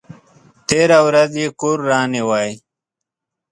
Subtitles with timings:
[0.67, 2.49] تېره ورځ یې کور رانیوی!